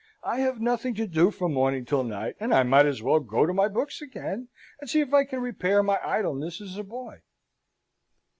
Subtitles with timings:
[0.23, 3.45] I have nothing to do from morning till night, and I might as well go
[3.45, 4.47] to my books again,
[4.79, 7.21] and see if I can repair my idleness as a boy.'